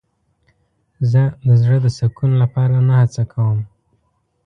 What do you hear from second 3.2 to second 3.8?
کوم.